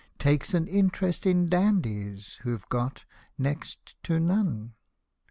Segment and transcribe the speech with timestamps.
[0.17, 3.05] Takes an interest in Dandies, who've got—
[3.47, 4.73] next to none!